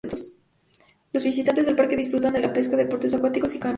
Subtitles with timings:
[1.13, 3.69] Los visitantes del parque disfrutan de la pesca, deportes acuáticos, y camping.